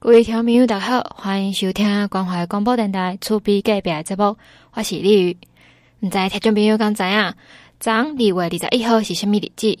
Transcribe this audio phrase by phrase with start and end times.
[0.00, 4.36] 各位听众朋友，大家好，欢迎收听关怀广播电台厝边隔壁节目，
[4.72, 5.36] 我是李宇。
[5.98, 7.34] 唔知听众朋友敢知影？
[7.80, 9.76] 昨二月二十一号是虾米日子？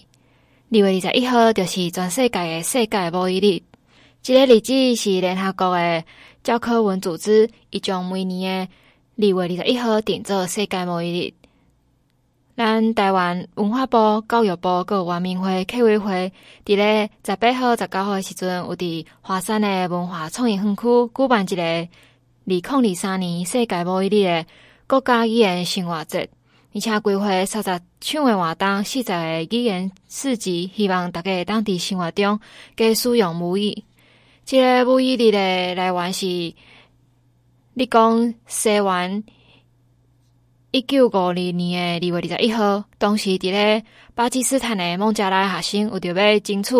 [0.72, 3.62] 二月二十一号就是全世界的世界母语日。
[4.20, 6.02] 这个日子是联合国的
[6.42, 8.68] 教科文组织，伊将每年
[9.16, 11.37] 的二月二十一号定做世界母语日。
[12.58, 16.32] 咱台湾文化部、教育部、阁原民会、客委会，
[16.64, 20.82] 伫咧十八号、十九号诶时阵，有伫华山的文化创意园区
[21.14, 21.88] 举办一个二
[22.46, 24.46] 零二三年世界母语日的
[24.88, 26.28] 国家语言生活节，
[26.74, 32.40] 而且规划三十场的活动，四十个语言市集，希望大家当地生活中
[32.76, 33.84] 加使用母语。
[34.44, 36.26] 这个母语日的来源是
[37.74, 39.22] 你讲西元。
[40.70, 43.82] 一九五二年的二月二十一号，当时伫咧
[44.14, 46.74] 巴基斯坦的孟加拉学生为着要争取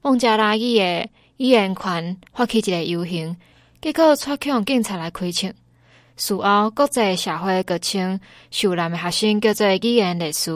[0.00, 3.36] 孟加拉语的语言权，发起一个游行，
[3.80, 5.52] 结果带强警察来开枪。
[6.16, 8.20] 事后，国际社会各称
[8.52, 10.52] 受难的学生叫做语言烈士。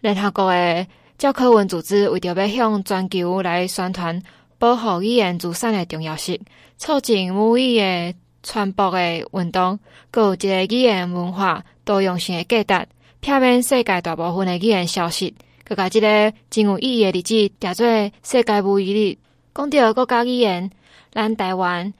[0.00, 4.22] 联合国的教科文组织为着要向全球来宣传
[4.58, 6.38] 保护语言资产的重要性，
[6.76, 9.78] 促进母语的传播的运动，
[10.10, 11.64] 阁有一个语言文化。
[11.84, 12.88] 多样性的价值，
[13.20, 15.32] 片面世界大部分的语言消失，
[15.68, 17.86] 佮甲即个真有意义的日子，叫做
[18.22, 19.18] 世界母语日。
[19.54, 20.70] 讲到国家语言，
[21.12, 21.92] 咱台湾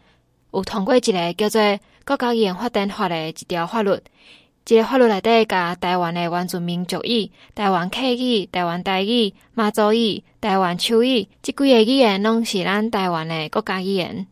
[0.52, 1.60] 有通过一个叫做
[2.05, 3.96] 《国家语言发展法》的一条法律。
[4.64, 14.27] 这个法律内底，甲台湾的原住民族语、台湾客语、台湾台语、马祖语、台湾手语，这几个语言拢是咱台湾的国家语言。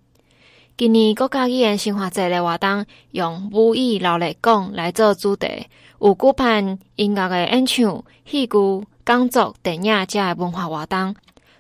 [0.74, 5.66] 今年国家语言生活节的活动，用母语老来讲来做主题，
[6.00, 8.56] 有举办音乐的演唱、戏剧、
[9.04, 11.14] 讲座、电影这的文化活动，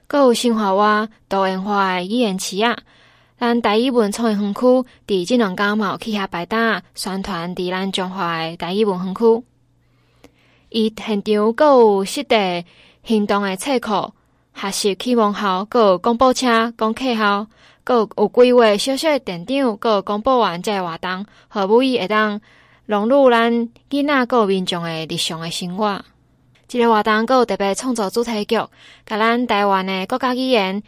[0.06, 2.76] 阁有生活化、多元化的语言词啊。
[3.38, 4.60] 咱台语文创意园区
[5.06, 9.44] 伫即两天嘛有去遐摆摊宣传伫咱中华的台语文园区，
[10.70, 12.64] 伊现场阁有实地
[13.04, 14.14] 行动的册库、
[14.54, 17.46] 学习启蒙校，阁有广播车、讲课校。
[17.84, 22.40] 阁有规划小小的店长，阁有广播员这活动，何母语会当
[22.86, 23.52] 融入咱
[23.90, 26.04] 囡仔阁民众的日常的生活。
[26.68, 28.56] 这个活动阁有特别创作主题曲，
[29.04, 30.82] 甲咱台湾的国家语言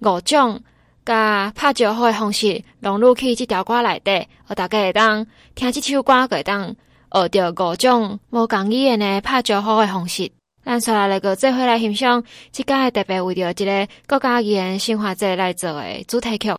[0.00, 0.60] 五种，
[1.04, 6.74] 甲拍招呼的方式融入去这条歌内底，和大家会当听这首歌，会当
[7.12, 10.30] 学着五种无共语言的拍招呼的方式。
[10.62, 12.22] 咱带来那个最后来欣赏，
[12.52, 16.54] 即个特别为着一个国家语言生活节来做的主题曲。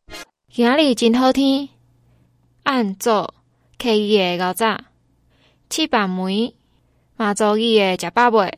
[0.51, 1.69] 今日真好天，
[2.63, 3.33] 按做
[3.77, 4.79] 客语的牛杂，
[5.69, 6.53] 七瓣梅，
[7.15, 8.51] 马祖语的食饱未？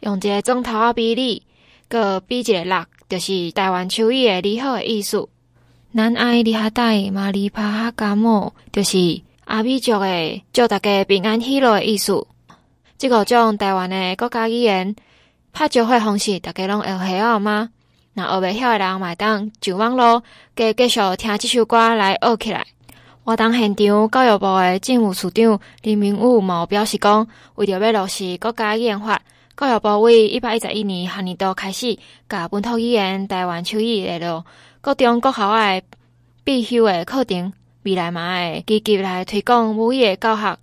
[0.00, 1.42] 用一个总头啊比例，
[1.88, 5.28] 搁比一个六，就是台湾手语的你好的意思。
[5.94, 12.26] 咱爱你哈带马里帕哈嘎莫，就是阿美族的祝大家平安喜乐的意思。
[12.96, 14.94] 这个种台湾的国家语言
[15.52, 17.70] 拍照会方式，大家拢会晓晓吗？
[18.14, 20.22] 那学袂晓的人，买当上网络，
[20.54, 22.64] 加继续听这首歌来学起来。
[23.24, 29.20] 活动现场，教育部的政务处长林明武嘛表示讲，为着要落实国家语言法，
[29.56, 34.44] 教育部为一百一十一年学年度开始，甲本土语言台湾手语列入
[34.80, 35.82] 各中国校的
[36.44, 37.52] 必修的课程，
[37.82, 40.56] 未来嘛会积极来推广母语的教学。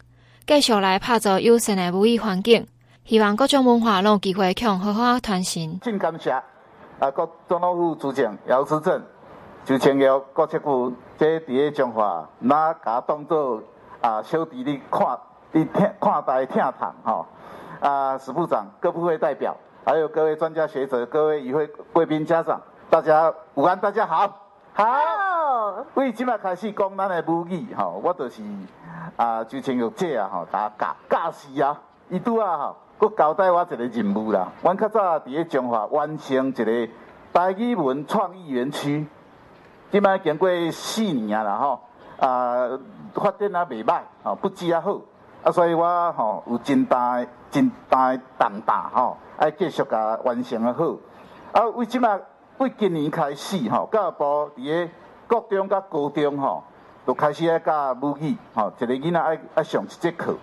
[0.51, 2.67] 继续来拍造友善的母语环境，
[3.05, 5.79] 希望各种文化拢有机会向好好传承。
[5.79, 7.09] 真感谢啊！
[7.15, 9.01] 各总统府主政姚思正
[9.63, 10.65] 就签约国策局，
[11.17, 13.63] 这伫咧中华，那甲当做
[14.01, 15.17] 啊小弟弟看，
[15.53, 17.25] 你听看待听堂哈
[17.79, 18.17] 啊！
[18.17, 24.37] 史部长、各部会代表，还有各位专家学者、各位与会贵宾家长，大家午安，大家好，
[24.73, 24.85] 好。
[25.93, 28.43] 为今麦开始讲咱的母语哈，我就是。
[29.17, 31.79] 啊，就像玉姐啊，吼，大家教师啊，
[32.09, 34.47] 伊拄啊，吼，佫交代我一个任务啦。
[34.63, 36.87] 阮较早伫咧中华完成一个
[37.33, 39.05] 台语文创意园区，
[39.91, 41.79] 即摆经过四年啊啦，吼，
[42.19, 42.79] 啊，
[43.13, 44.99] 发展啊袂歹，吼，不止啊好，
[45.43, 50.95] 啊，所以我吼有真大、真大胆大，吼，爱继续甲完成啊好。
[51.51, 52.19] 啊，为即摆
[52.57, 54.23] 为今年开始，吼，教育部
[54.55, 54.89] 伫咧
[55.27, 56.63] 国中甲高中，吼。
[57.05, 60.35] 就开始爱教母语，吼，一个囡仔爱爱上一节课，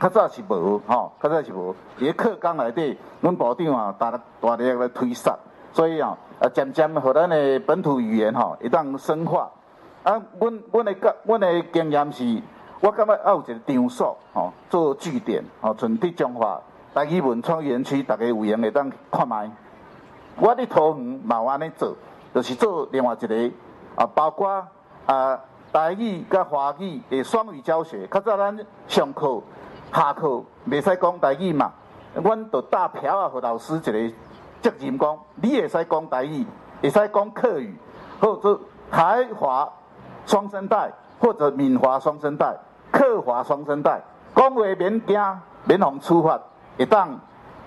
[0.00, 1.74] 较早是无，吼，较早是无。
[1.98, 5.36] 伫个课纲内底，阮部长啊，大大力来推动，
[5.72, 9.50] 所以啊，啊渐渐互咱的本土语言吼会当深化。
[10.04, 12.42] 啊，阮阮的教阮的经验是，
[12.80, 16.60] 我感觉要有一个场所，吼，做据点，吼，像伫中华
[16.94, 19.50] 台语文创园区，大家有闲会当看觅。
[20.36, 21.96] 我伫桃园嘛有安尼做，
[22.32, 23.50] 就是做另外一个。
[23.94, 24.48] 啊，包括
[25.04, 25.38] 啊
[25.72, 28.06] 台语甲华语的双语教学。
[28.08, 29.40] 较早咱上课
[29.90, 31.72] 下课袂使讲台语嘛，
[32.14, 33.92] 阮就打票啊，互老师一个
[34.60, 36.46] 责任讲，你会使讲台语，
[36.82, 37.74] 会使讲客语，
[38.20, 38.60] 或者
[38.90, 39.66] 台华
[40.26, 42.54] 双声带，或者闽华双声带、
[42.90, 44.02] 客华双声带，
[44.36, 45.20] 讲话免惊，
[45.64, 46.38] 免互处罚，
[46.76, 47.18] 会当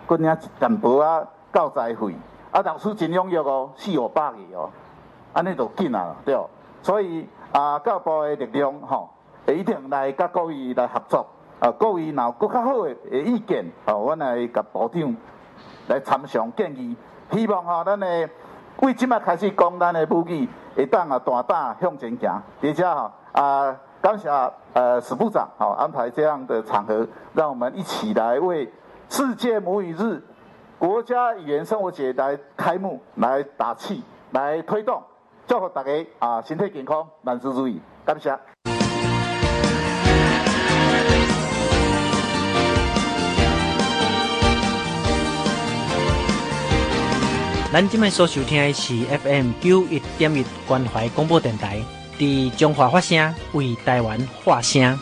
[0.08, 2.16] 佫领一淡薄仔教材费。
[2.52, 4.70] 啊，老师真踊跃哦，四五百个哦，
[5.34, 6.40] 安尼就紧啊，对。
[6.82, 9.10] 所以啊，教育部的力量吼，
[9.48, 11.26] 会一定来甲各位来合作。
[11.62, 15.16] 啊，各位若有更较好的意见，哦，阮来甲部长
[15.88, 16.98] 来参详建议。
[17.32, 18.30] 希望吼，咱的
[18.82, 22.44] 为即马开始讲咱的母语，会当啊大胆向前行。
[22.62, 24.30] 而且吼啊，感谢
[24.74, 28.70] 呃史部长吼安排这样的场合，让我们一起来为
[29.08, 30.22] 世界母语日。
[30.78, 35.02] 国家语言生活节来开幕，来打气，来推动，
[35.48, 38.36] 祝福大家啊，身体健康，万事如意，感谢。
[47.72, 51.80] 咱今麦所收听的是 FM 九一点一关怀广播电台，
[52.18, 54.98] 伫中华发声，为台湾发声。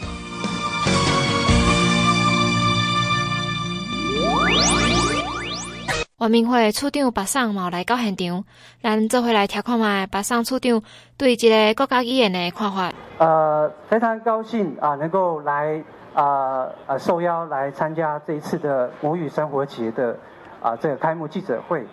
[6.23, 8.45] 原民会处长白桑嘛来到现场，
[8.81, 10.81] 咱做回来听看卖白上处长
[11.17, 12.93] 对这个国家语言的看法。
[13.17, 15.83] 呃，非常高兴啊，能够来
[16.13, 20.17] 啊呃受邀来参加这一次的母语生活节的
[20.61, 21.85] 啊这个开幕记者会。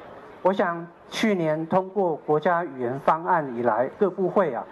[0.43, 4.63] 我想去年通过国家语言方案以来，各部会啊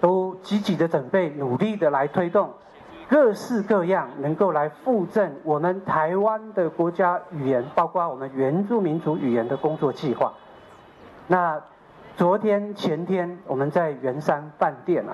[0.00, 2.50] 都积极的准备，努力的来推动。
[3.12, 10.32] 各式各样能够来复振我们台湾的国家语言，包括我们原住民族语言的工作计划。
[11.26, 11.60] 那
[12.16, 15.12] 昨天前天我们在圆山饭店啊，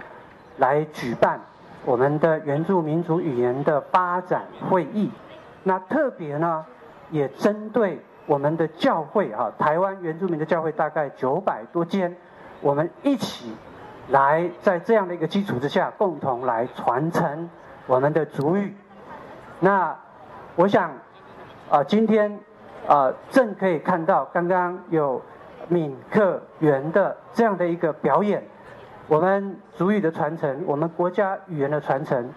[0.58, 1.40] 来举办
[1.84, 5.10] 我们的原住民族语言的发展会议。
[5.64, 6.64] 那特别呢，
[7.10, 12.16] 也针对我们的教会啊，台湾原住民的教会大概九百多间，
[12.60, 13.56] 我们一起
[14.08, 17.50] 来在这样的一个基础之下，共同来传承。
[17.88, 18.76] 我们的族语，
[19.60, 19.96] 那
[20.56, 20.92] 我想
[21.70, 22.38] 啊，今天
[22.86, 25.22] 啊，正可以看到刚刚有
[25.68, 28.46] 闽客语的这样的一个表演。
[29.06, 32.30] 我们族语的传承，我们国家语言的传承，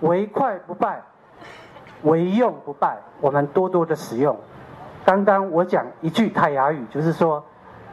[0.00, 1.00] 唯快不败，
[2.02, 2.98] 唯用不败。
[3.20, 4.36] 我们多多的使用。
[5.04, 7.44] 刚刚我讲一句泰雅语，就是说，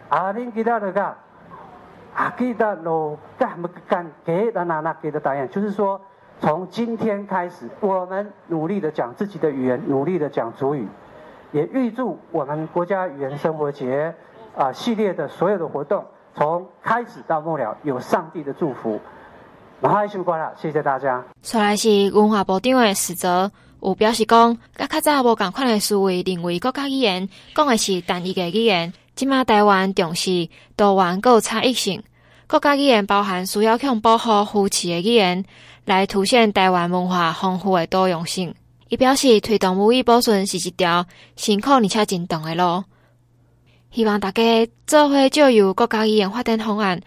[0.09, 1.15] 阿林吉达的个，
[2.15, 6.01] 阿吉达罗干么干给的那那给的导演，就是说。
[6.41, 10.87] 从今天开始，我们努力的讲自己的语言，努力的讲族语，
[11.51, 14.13] 也预祝我们国家语言生活节
[14.57, 16.03] 啊系列的所有的活动，
[16.35, 18.99] 从开始到末了，有上帝的祝福。
[19.79, 21.23] 马上就过了，谢谢大家。
[21.41, 23.51] 再来是文化部长的史哲，
[23.81, 32.01] 有表示讲，甲较早无共款的思维，认为国家语言讲的是单一个语言，今麦台湾重视多元各有差异性，
[32.53, 35.43] 国家语言包含需要向保护扶持的语言。
[35.85, 38.53] 来凸显台湾文化丰富的多样性。
[38.89, 41.03] 伊表示，推动母语保存是一条
[41.35, 42.83] 辛苦而且真长的路。
[43.89, 47.01] 希望大家做伙就由国家语言发展方案，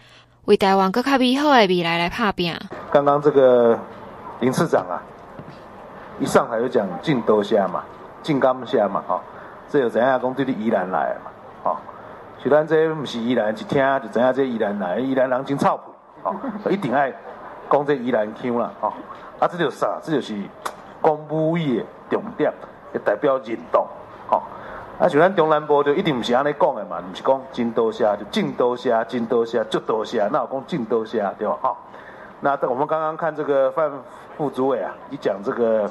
[0.47, 2.53] 为台湾更较美好的未来来打拼。
[2.91, 3.79] 刚刚这个
[4.41, 5.01] 林市长啊，
[6.19, 7.85] 一上台就讲进多虾嘛，
[8.21, 9.23] 进甘虾嘛，哈，
[9.71, 11.31] 这有怎样讲对你宜兰来嘛，
[12.47, 15.83] 哈，虽然这毋是宜兰，一听就知影这宜兰来，宜兰人真臭屁，
[16.23, 16.35] 哦，
[16.71, 17.13] 一定爱。
[17.69, 18.93] 讲这宜兰腔啦，哦，
[19.41, 19.99] 啊，这就是啥？
[20.01, 20.35] 这就是
[21.03, 22.53] 讲母语的重点，
[22.95, 23.85] 也代表认同，
[24.31, 24.41] 哦。
[25.01, 31.59] 啊，像咱中南部就一定毋是安尼讲的嘛，毋是讲真多谢就真多谢，真多谢就多谢，那有讲真多谢对吧？
[31.61, 31.77] 哈。
[32.41, 33.91] 那我们刚刚看这个范
[34.37, 35.91] 副主委啊，你讲这个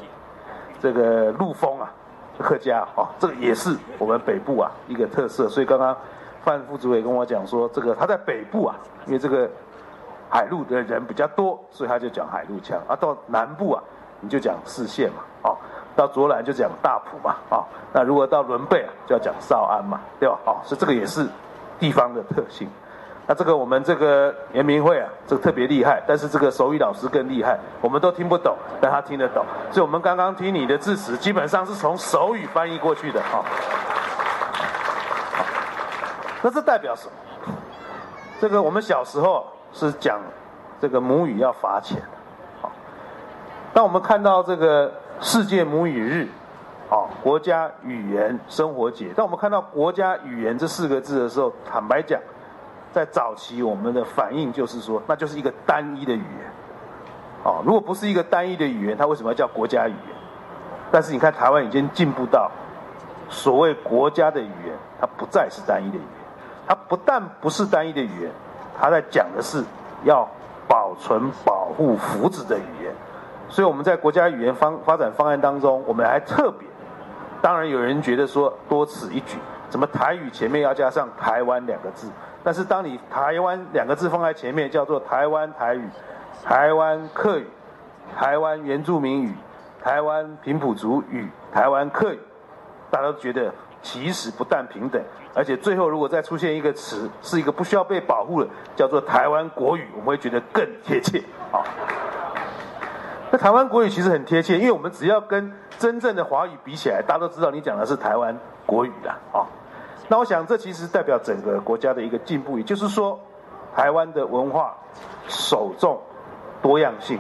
[0.82, 1.92] 这个陆丰啊，
[2.40, 5.96] 客家，哦，这个也是我们北部啊一个特色，所以刚刚
[6.46, 8.76] 范副主委跟我讲说，这个他在北部啊，
[9.08, 9.50] 因为这个。
[10.28, 12.96] 海陆的人比较多，所以他就讲海陆腔啊。
[12.96, 13.82] 到南部啊，
[14.20, 15.56] 你就讲四县嘛，哦。
[15.96, 17.64] 到卓兰就讲大埔嘛，哦。
[17.94, 20.38] 那如果到仑背啊，就要讲少安嘛，对吧？
[20.46, 21.26] 哦，所以这个也是
[21.80, 22.68] 地方的特性。
[23.28, 29.46] 那这个我们这个联民会啊，这个特别厉害，但是这个手语老师更厉害，我们都听不懂，但他听得懂。
[29.72, 33.46] 所以我们刚刚听你的致辞，基本上是从手语翻译过去的，哦。
[36.46, 37.12] 那这代表什么？
[38.40, 39.48] 这个我们小时候。
[39.78, 40.22] 是讲
[40.80, 42.02] 这个母语要罚钱，
[42.62, 42.72] 好。
[43.74, 46.30] 当我们看到这个世界母语日，
[46.90, 52.18] 好，国家语言生活节，当我们看到国家语言这四个字的时候，坦白讲，
[52.94, 56.52] 在早期我们的反应就是说，那就是一个单一的语言。
[57.44, 60.16] 哦，如果不是一个单一的语言，它为什么要叫国家语言？
[60.90, 62.50] 但是你看台湾已经进步到
[63.28, 66.25] 所谓国家的语言，它不再是单一的语言，
[66.68, 68.32] 它不但不是单一的语言，
[68.80, 69.64] 它在讲的是
[70.04, 70.28] 要
[70.68, 72.94] 保存、保护、福祉的语言。
[73.48, 76.68] 所以我们在国家语言方发展方案当中，我们还特别，
[77.42, 79.38] 当然有人觉得说多此一举，
[79.70, 82.10] 怎么台语前面要加上台湾两个字？
[82.44, 85.88] 但是当你台湾两个字放在前面，叫做台湾台语、
[86.44, 87.48] 台湾客语、
[88.18, 89.34] 台湾原住民语、
[89.84, 92.20] 台湾平埔族语、台湾客语，
[92.90, 93.54] 大家都觉得
[93.86, 95.00] 其实不但平等，
[95.36, 101.20] 而且最后如果再出现一个词，是一个不需要被保护的，叫做台湾国语，我们会觉得更贴切
[101.52, 101.62] 啊。
[103.30, 109.46] 那台湾国语其实很贴切，因为我们只要跟真正的华语比起来，大家都知道你讲的是台湾国语啦啊。
[110.08, 113.20] 那我想，这其实代表整个国家的一个进步，也就是说，
[113.76, 114.76] 台湾的文化
[115.28, 116.02] 首重
[116.64, 117.20] 多样性、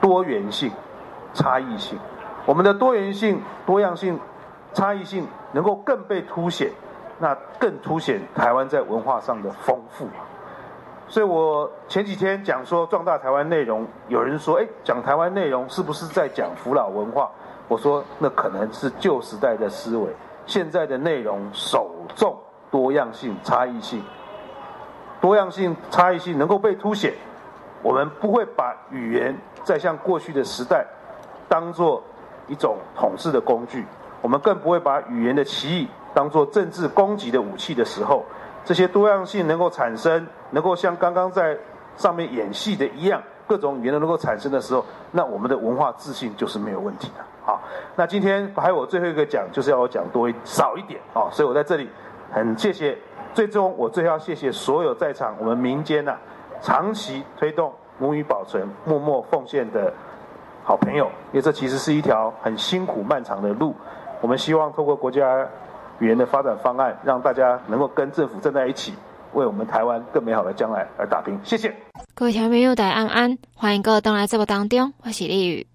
[0.00, 0.70] 多元性、
[1.34, 1.98] 差异性。
[2.46, 4.18] 我们的多元性、多样性、
[4.74, 6.70] 差异性能够更被凸显，
[7.18, 10.06] 那更凸显台湾在文化上的丰富。
[11.08, 17.30] 所以我前几天讲说壮大台湾内容，有人说，哎，讲台湾内容是不是在讲扶老文化？
[17.66, 20.06] 我说，那可能是旧时代的思维。
[20.46, 22.38] 现在的内容首重
[22.70, 24.02] 多样性、差异性，
[25.20, 27.14] 多样性、差异性能够被凸显。
[27.82, 30.86] 我们不会把语言再像过去的时代
[31.48, 32.02] 当做
[32.48, 33.84] 一种统治的工具，
[34.20, 38.24] 我们更不会把语言的歧义当做政治攻击的武器的时候，
[38.64, 41.56] 这些多样性能够产生，能够像刚刚在
[41.96, 47.24] 上面演戏的一样，各种语言能够产生的时候，那我们的文化自信就是没有问题的。
[47.44, 47.60] 好，
[47.96, 51.88] 那今天还有我最后一个讲，就是要我讲多一少一点啊，所以我在这里
[52.30, 52.98] 很谢谢，
[53.32, 56.16] 最终我最后要谢谢所有在场我们民间呐、
[56.60, 59.92] 长期推动母语保存、默默奉献的
[60.62, 63.74] 好朋友，因为这其实是一条很辛苦漫长的路，
[64.20, 65.48] 我们希望透过国家
[66.00, 68.92] 语言的发展方案，让大家能够跟政府站在一起，
[69.32, 71.38] 为我们台湾更美好的将来而打拼。
[71.44, 71.74] 谢谢
[72.14, 75.66] 各位听众朋友，大家安安，欢迎各位登来节目当中，我是丽宇。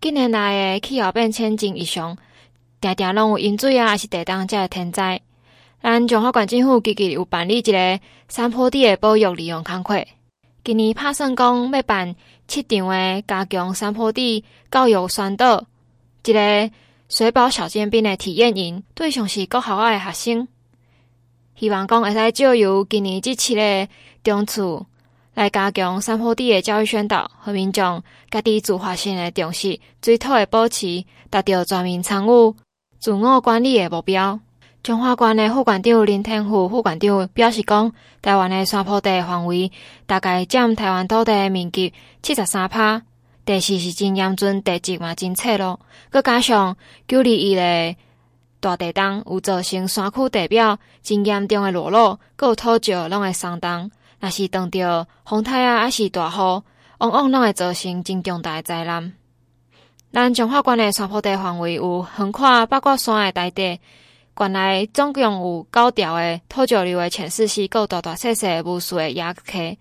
[0.00, 2.16] 近年来的气候变迁真异常，
[2.80, 5.20] 常常拢有淹水啊，还是地动这个天灾。
[5.80, 10.04] 咱中华县政府积极有办理一个山坡地的保育利用工作。
[10.64, 12.14] 今年打算讲要办
[12.46, 15.64] 七场的加强山坡地教育宣导，
[16.24, 16.70] 一个
[17.12, 20.48] 水保小尖兵的体验营，对象是国校外的学生，
[21.54, 23.86] 希望讲会使借由今年这七个
[24.24, 24.82] 中次。
[25.34, 32.54] 来加强山坡地的教育宣导，和民众家己自发性的重视水土的保持，达到全民参与
[32.98, 34.40] 自我管理的目标。
[34.82, 37.92] 中华县的副县长林天虎副县长表示讲，
[38.22, 39.70] 台湾的山坡地范围
[40.06, 41.92] 大概占台湾土地的面积
[42.22, 43.02] 七十三趴，
[43.44, 45.80] 地势是真严峻，地质嘛真脆弱，
[46.10, 46.76] 佮加上
[47.08, 47.96] 九二一的
[48.60, 53.90] 大地震有造成山区地表真严重的裸露，佮有土石拢会松动。
[54.20, 56.62] 若是当着风台啊，还是大雨，
[56.98, 59.12] 往往拢会造成真重大的灾难。
[60.12, 63.80] 咱彰化县的山坡地范围有横跨八卦山的大地，
[64.36, 69.76] 县内总共有九条的土石流的浅水溪，有大大细细无数的野溪，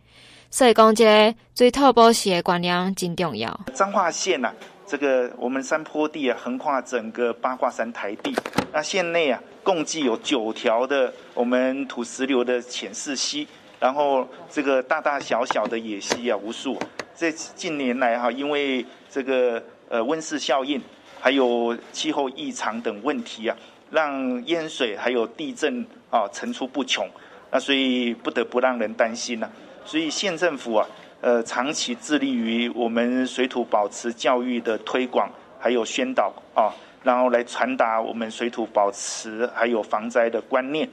[0.54, 3.58] 所以讲这个水土保持的观念真重要。
[3.74, 4.54] 彰化县啊，
[4.86, 8.36] 这个我们山坡地啊，横跨整个八卦山台地，
[8.74, 13.48] 那县内啊，共计有九条的我们土石流的浅水溪。
[13.80, 16.78] 然后这个大大小小的野溪啊，无数。
[17.16, 20.82] 这近年来哈，因为这个呃温室效应，
[21.22, 23.56] 还有气候异常等问题啊，
[23.90, 27.08] 让淹水还有地震啊层出不穷。
[27.50, 29.50] 那所以不得不让人担心呐。
[29.86, 30.88] 所以县政府啊，
[31.22, 36.74] 呃长期致力于我们水土保持教育的推广，还有宣导啊，
[37.04, 40.90] 然后来传达我们水土保持还有防灾的观念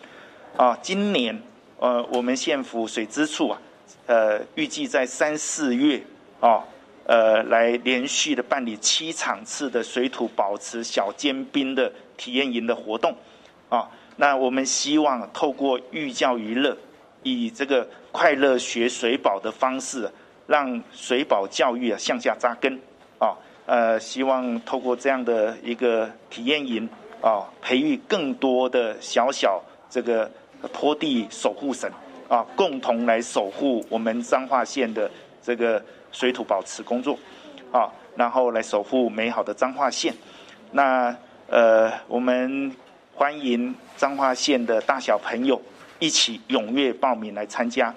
[0.57, 0.79] 啊。
[0.83, 1.41] 今年。
[1.81, 3.61] 呃，我们县府水资处啊，
[4.07, 6.03] 呃，预计在三四月
[6.41, 6.65] 啊，
[7.05, 13.15] 呃，来连续的办理七场次的水土保持小尖兵的体验营的活动，
[13.69, 16.77] 啊，那我们希望透过寓教于乐，
[17.23, 20.11] 以这个快乐学水保的方式，
[20.47, 22.79] 让水保教育啊向下扎根，
[23.19, 26.89] 啊，呃，希望透过这样的一个体验营
[27.21, 30.31] 啊，培育更多的小小这个。
[30.73, 31.89] 坡地守护神
[32.29, 35.09] 啊，共同来守护我们彰化县的
[35.41, 37.17] 这个水土保持工作
[37.71, 40.13] 啊，然后来守护美好的彰化县。
[40.73, 42.75] 那呃，我们
[43.15, 45.63] 欢迎彰化县的大小朋友
[45.99, 47.95] 一起踊跃报名来参加。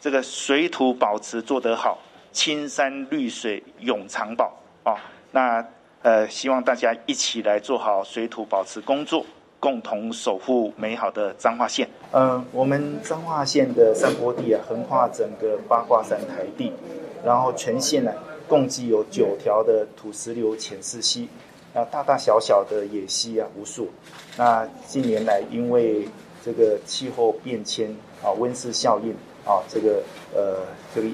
[0.00, 1.98] 这个水土保持做得好，
[2.32, 4.96] 青山绿水永长保啊！
[5.32, 5.64] 那
[6.02, 9.24] 呃，希望大家一起来做好水土保持工作，
[9.58, 11.86] 共同守护美好的彰化县。
[12.12, 16.72] 呃，我们彰化县的山坡地啊，横跨整个八卦山台地，
[17.22, 18.10] 然后全县呢，
[18.48, 21.28] 共计有九条的土石流浅势溪，
[21.74, 23.90] 啊，大大小小的野溪啊无数。
[24.38, 26.08] 那近年来因为
[26.44, 29.14] 这个气候变迁啊，温室效应。
[29.42, 30.02] 啊，这个
[30.34, 30.58] 呃，
[30.94, 31.08] 这个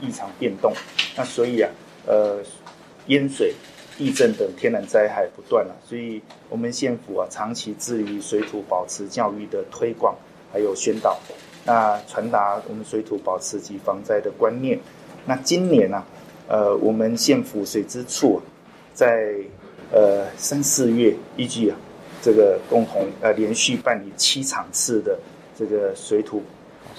[0.00, 0.72] 异常变动，
[1.16, 1.70] 那所以啊，
[2.04, 2.40] 呃，
[3.06, 3.54] 淹水、
[3.96, 10.16] 地震等天然灾害不断了，所以我们县府啊，长期致力于水土保持教育的推广，
[10.52, 11.16] 还有宣导，
[11.64, 14.76] 那传达我们水土保持及防灾的观念。
[15.24, 16.06] 那今年呢、啊，
[16.48, 18.42] 呃，我们县府水资处
[18.92, 19.36] 在
[19.92, 21.78] 呃三四月依据啊，
[22.22, 25.18] 这个共同呃连续办理七场次的
[25.58, 26.42] 这个水土。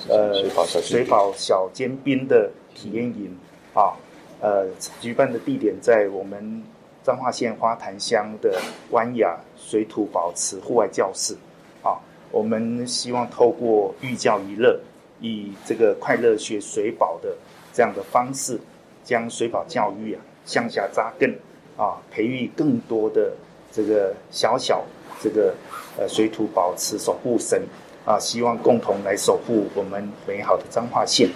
[0.08, 0.34] 呃，
[0.82, 3.38] 水保小尖兵的体验营
[3.74, 3.94] 啊，
[4.40, 4.66] 呃，
[5.00, 6.63] 举办的地点在我们
[7.04, 8.60] 彰化县花坛乡的
[8.90, 11.36] 湾雅水土保持户外教室
[11.84, 12.00] 啊。
[12.32, 14.80] 我们希望透过寓教于乐，
[15.20, 17.36] 以这个快乐学水保的
[17.72, 18.60] 这样的方式，
[19.04, 21.30] 将水保教育啊向下扎根
[21.78, 23.34] 啊，培育更多的
[23.72, 24.84] 这个小小
[25.22, 25.54] 这个
[25.98, 27.62] 呃水土保持守护神。
[28.04, 31.30] 啊，希望共同来守护我们美好的彰化县。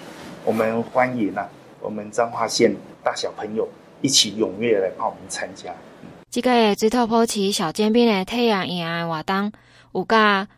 [0.44, 1.48] 我们欢迎啊，
[1.80, 2.74] 我们彰化县
[3.04, 3.68] 大小朋友
[4.02, 5.72] 一起踊跃来报名参加。
[6.28, 9.52] 这个水土保持小尖兵的体验营的活动，
[9.92, 10.48] 有甲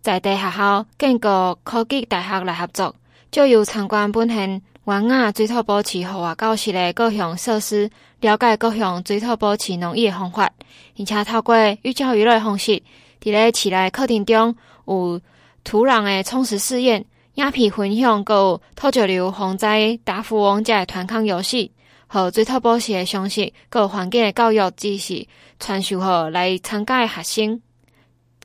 [0.00, 2.94] 在地学校建国科技大学来合作，
[3.32, 10.50] 就有参观本县湾雅水土保持户外教室的各项设施，了解各项水土保持农业方法，
[10.94, 12.82] 并且透过寓教于乐的方式，
[13.20, 14.56] 伫咧市内课程中
[14.86, 15.20] 有。
[15.64, 21.72] 土壤的充实试验、鸦片分享，阁有土石流防灾打富翁这个团康游戏，
[22.06, 25.26] 和水土保持的常识，阁有环境的教育知识
[25.60, 27.60] 传授予来参加的学生。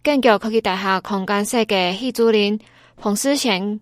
[0.04, 2.60] 建国科技大学空间设计系主任
[2.98, 3.80] 彭思贤。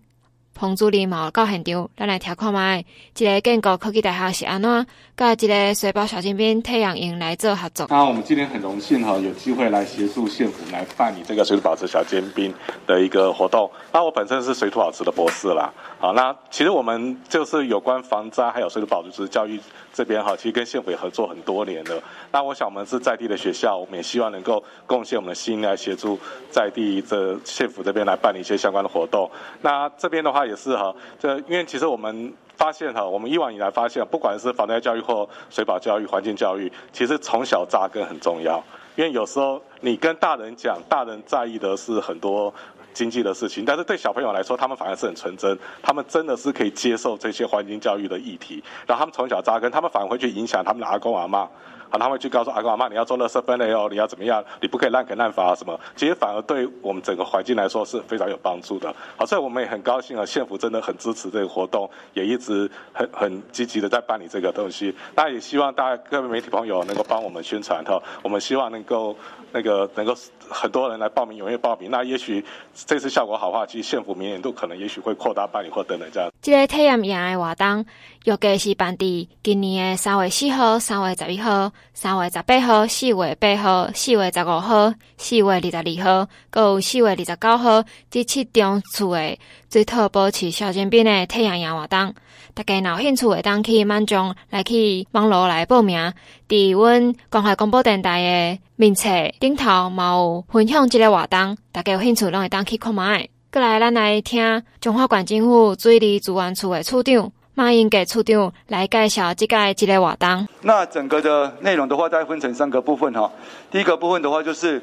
[0.54, 2.84] 彭主任嘛到现场，咱来听看卖，
[3.16, 4.86] 一个建国科技大学是安怎，
[5.16, 7.86] 甲一个水保小尖兵太阳营来做合作。
[7.88, 12.54] 那我们今天很荣幸哈，有机会来协助县府来办理这个水土保持小尖兵
[12.86, 13.70] 的一个活动。
[13.92, 19.58] 那我本身是水土保持的博士啦，好，那其实我们就是有关防灾还有水土保持教育
[19.92, 22.02] 这边哈，其实跟县府也合作很多年了。
[22.30, 26.18] 那我想我们是在地的学校，我们也希望能够贡献我们的心来协助
[26.50, 29.30] 在地这县府这边来办理一些相关的活动。
[29.62, 30.41] 那这边的话。
[30.44, 38.62] 也是哈，这因为其实我们发现哈，我们以往以来发现，不管是防灾教育或水保教育、环境教育，其实从小扎根很重要。
[38.94, 42.52] 因为有时候你跟大人讲，大人在意的是很多
[42.92, 51.48] 经济的事情，但是对小朋友来说，他们反而是很纯真，他们真的是可以接受这些环境教育的议题，然后他们从小扎根，他们反而会去影响他们的阿公阿妈。
[51.92, 54.42] 好，他会去告诉阿公阿妈，你要做垃圾分类哦，你要怎么样？
[54.62, 55.78] 你不可以滥垦滥伐什么？
[55.94, 58.94] 其实反而对我们整个环境来说是非常有帮助的。
[59.14, 64.94] 好，所以我们也很高兴啊，县府真的很支持这个活动，也一直很很积极的在办理这个东西。
[65.14, 69.14] 那也希望大家各位媒体朋友能够帮我们宣传哈，我们希望能够
[69.52, 70.16] 那个能够
[70.48, 71.90] 很多人来报名，踊跃报名。
[71.90, 72.42] 那也许
[72.74, 76.30] 这次效果好的话，其实县府明年度可能也许会扩大办理或等等这样。
[76.40, 77.84] 这个体验营的活动，
[78.24, 79.06] 预计是办在
[79.42, 81.70] 今年的三月四号、三月十一号。
[81.94, 89.38] 三月十八号、四月八号、四月十五号、四月二十二号，阁有四月二十九号，这七场次的
[89.70, 92.14] 水土保持小尖兵的体验营活动，
[92.54, 96.12] 大家若有兴趣会当去慢将来去网络来报名。
[96.48, 103.30] 伫阮关怀广播电台的名册顶头嘛有分享这个活动，大家有兴趣拢会当去看觅。
[103.52, 107.30] 过来，咱来听中华管政府水利资源处的处长。
[107.54, 110.48] 马英给处长来介绍这个这个活动。
[110.62, 113.30] 那整个的内容的话，大概分成三个部分哈。
[113.70, 114.82] 第一个部分的话，就是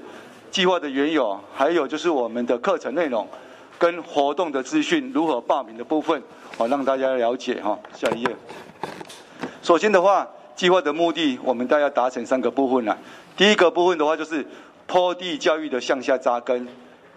[0.51, 3.27] 计划的缘由，还有就是我们的课程内容
[3.79, 6.21] 跟活动的资讯如何报名的部分，
[6.59, 7.77] 好让大家了解哈。
[7.95, 8.35] 下一页。
[9.63, 12.95] 首先的话，计划的目的，我们大家达成三个部分了。
[13.35, 14.45] 第一个部分的话，就是
[14.85, 16.67] 坡地教育的向下扎根，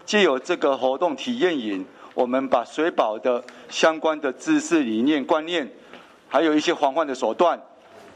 [0.07, 1.85] 借由这个活动体验营。
[2.15, 5.71] 我们把水保的相关的知识、理念、观念，
[6.29, 7.61] 还有一些防范的手段，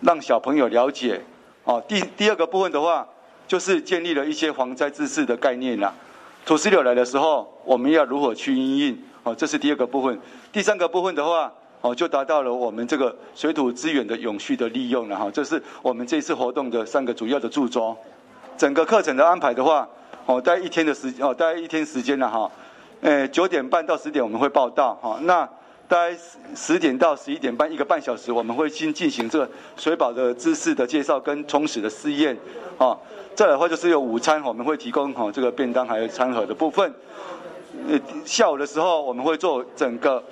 [0.01, 1.23] 让小朋友了解。
[1.65, 3.09] 哦，第第二个部分的话，
[3.49, 5.93] 就是建立了一些防灾知识的概念啦。
[6.45, 9.03] 土石流来的时候，我们要如何去因应？
[9.25, 10.21] 哦，这是第二个部分。
[10.53, 15.29] 第三个部分的话，哦，就达到了我们这个水土资源的永续的利用了哈。
[15.33, 17.97] 这是我们这次活动的三个主要的主轴。
[18.57, 19.89] 整个课程的安排的话，
[20.27, 22.49] 哦，大概一天的时哦，大概一天时间了哈。
[23.01, 25.19] 呃，九点半到十点我们会报到哈。
[25.23, 25.49] 那
[25.87, 26.17] 大概
[26.55, 32.37] 十点到十一点半一个半小时，我们会先进行这个水保的知识的介绍跟充实的试验
[32.79, 32.97] 啊。
[33.35, 36.93] 再来的话就是有午餐，我们会提供哈这个便当还有餐盒的部分。
[37.89, 40.23] 呃，下午的时候我们会做整个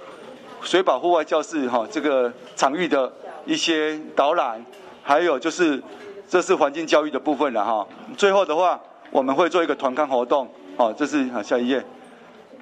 [0.62, 3.12] 水保户外教室哈这个场域的
[3.44, 4.64] 一些导览，
[5.02, 5.80] 还有就是
[6.26, 7.86] 这是环境教育的部分了哈。
[8.16, 10.48] 最后的话我们会做一个团康活动，
[10.78, 11.84] 哦，这是下一页。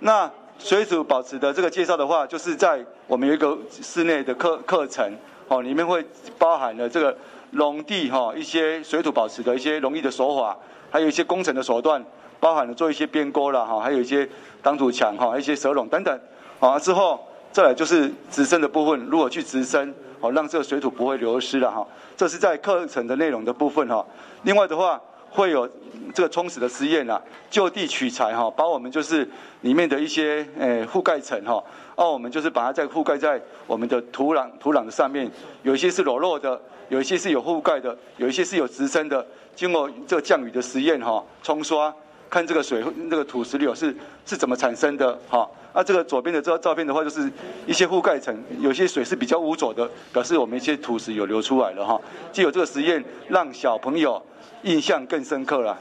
[0.05, 6.05] 那水土保持的这个介绍的话，就是在我们有一个室内的课课程，哦，里面会
[6.37, 7.17] 包含了这个
[7.53, 10.57] 农地哈一些水土保持的一些容易的手法，
[10.91, 12.05] 还有一些工程的手段，
[12.41, 14.29] 包含了做一些边沟了哈，还有一些
[14.61, 16.21] 挡土墙哈，一些蛇笼等等，
[16.59, 21.87] 啊之后再来就是植生的部分，如何去植生，哦让这个水土不会流失了哈，
[22.17, 24.05] 这是在课程的内容的部分哈。
[24.43, 25.01] 另外的话。
[25.35, 25.69] 会有
[26.15, 29.27] 这个冲屎的实验啊，就地取材哈，把我们就是
[29.63, 31.65] 里面的一些诶覆盖层哈，
[31.97, 35.31] 哦，我们就是把它再覆盖在我们的土壤土壤的上面，
[35.63, 39.27] 有一些是裸露的，有一些是有覆盖的，有一些是有植生的。
[39.55, 41.95] 经过这个降雨的实验哈，冲刷
[42.29, 45.49] 看这个水那个土石流是是怎么产生的哈。
[45.73, 47.31] 啊，这个左边的这照片的话，就是
[47.67, 52.01] 一些覆盖层，有些水是比较污浊的，表示我们一些土石有流出来了哈。
[52.31, 54.23] 既有这个实验，让小朋友。
[54.65, 55.77] 印象更深刻了。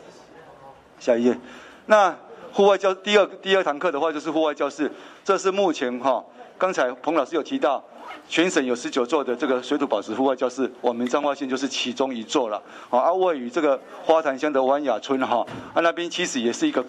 [1.00, 1.38] 下一页，
[1.86, 2.18] 那
[2.52, 4.92] 户外教第二第二堂课的话就是户外教室，
[5.24, 6.26] 这是目前哈，
[6.58, 7.84] 刚才彭老师有提到，
[8.28, 12.60] 全省有十九座的这个水土保持户外教室，我们彰化县就是其中一座了。
[12.90, 16.84] 啊，位于这个花坛乡的湾雅村哈，啊那边其实也是一个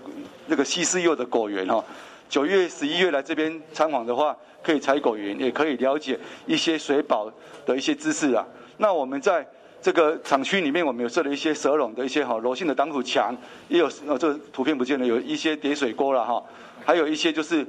[0.46, 1.84] 那个西施柚的果园哈。
[2.32, 7.30] 九月十一月来这边参访的话，可以采果园，也可以了解一些水保
[7.66, 8.46] 的一些知识啊。
[8.78, 9.46] 那我们在。
[9.82, 16.40] 这个厂区里面，我们有设了一些蛇笼的一些哈柔性的挡土墙，也有呃这图片不见了，有一些叠水沟了哈，
[16.84, 17.66] 还有一些就是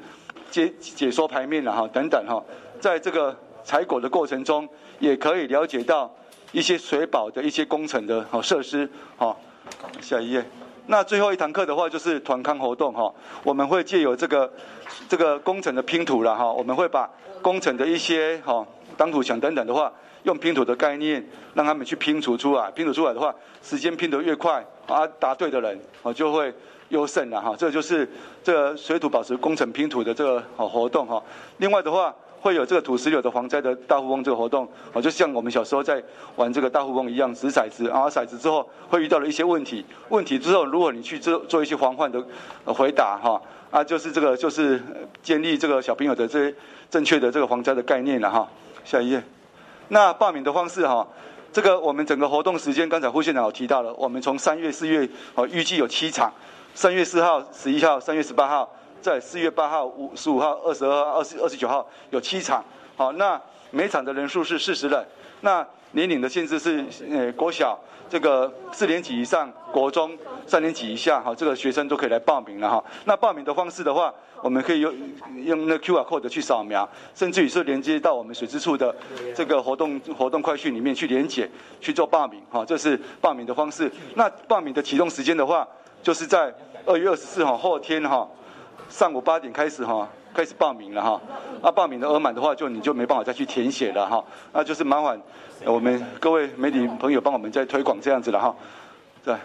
[0.51, 2.39] 解解说牌面了哈等等哈，
[2.79, 6.15] 在这个采果的过程中，也可以了解到
[6.51, 9.35] 一些水保的一些工程的哈设施哈。
[9.99, 10.45] 下一页，
[10.87, 14.51] 那最后一堂课的话就是团康活动哈，我们会借由这个
[15.07, 17.09] 这个工程的拼图了哈，我们会把
[17.41, 18.65] 工程的一些哈
[18.97, 19.91] 挡土墙等等的话。
[20.23, 21.21] 用拼图的概念，
[21.53, 22.71] 让他们去拼图出来。
[22.71, 26.49] 拼图出来的话，时间拼得越快，啊，答对的人啊就会
[26.87, 27.53] 优胜了哈。
[27.57, 28.09] 这就是
[28.41, 31.21] 这个水土保持工程拼图的这个好活动哈。
[31.57, 36.03] 另外的话，会有这个土石流的防灾的大富翁这个活动，啊，就像我们小时候在
[36.35, 42.21] 玩这个大富翁一样，掷骰子，然后骰子之后会遇到了一些问题，问题之后如果你去做做一些防范的
[42.65, 44.83] 回答哈，啊，就是这个就是
[45.23, 46.55] 建立这个小朋友的这些
[46.91, 48.45] 正确的这个防灾的概念了哈。
[48.83, 49.23] 下一页。
[49.87, 51.07] 那报名的方式哈，
[51.53, 56.33] 这个我们整个活动时间，刚才副县长有提到了，我们从三月、四月哦，预计有七场，
[56.75, 58.69] 三月四号、十一号、三月十八号，
[59.03, 62.63] 在四月八号、五十五号、二十二号、二十二十九号有七场。
[62.95, 63.39] 好，那
[63.69, 65.05] 每场的人数是四十人。
[65.41, 67.77] 那年龄的限制是，呃，国小
[68.09, 72.81] 这个四年级以上，国中三年级以下，哈，这个学生都可以来报名了哈。
[73.03, 74.93] 那报名的方式的话，我们可以用
[75.43, 78.95] 用那 QR code 去扫描，甚至于是连接到我们水之处的
[79.35, 81.49] 这个活动活动快讯里面去连接
[81.81, 83.91] 去做报名，哈，这是报名的方式。
[84.15, 85.67] 那报名的启动时间的话，
[86.01, 86.53] 就是在
[86.85, 88.25] 二月二十四号后天哈
[88.89, 90.07] 上午八点开始哈。
[90.35, 91.21] 开始报名了哈，
[91.61, 95.21] 那报名的额满的话，就你就没办法再去填写了哈，那就是麻烦
[95.63, 98.55] 我们各位媒体朋友帮我们再推广这样子了哈，
[99.23, 99.35] 对，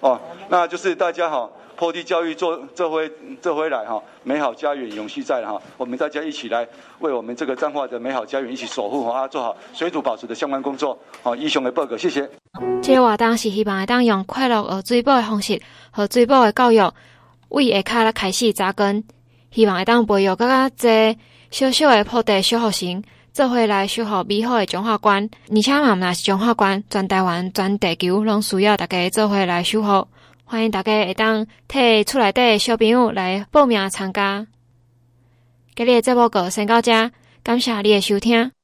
[0.00, 3.10] 哦，那就是大家哈，坡地教育做这回
[3.40, 12.28] 这回来哈，美好家园永续在了哈，我们大家一起来为我们这个彰化的美好家园一起守护哈，啊，做好水土保持的相关工作，好，英雄的报告，谢谢。
[12.82, 15.58] 这个活动是希望当用快乐和水保的方式
[15.90, 16.78] 和水保的教育，
[17.48, 19.04] 为下脚开始扎根。
[19.50, 21.16] 希望会当培育更加侪
[21.50, 25.30] 小小的破地小学生，做伙来守护美好的彰化县。
[25.50, 30.06] 而且嘛，毋那是彰化县，全台湾、全地球拢需要大家做伙来守护。
[30.44, 34.46] 欢迎大家会当替厝内底诶小朋友来报名参加。
[35.74, 37.10] 今日诶节目就先到遮，
[37.42, 38.57] 感谢你的收听。